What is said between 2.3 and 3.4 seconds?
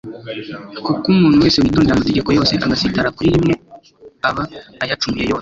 yose, agasitara kuri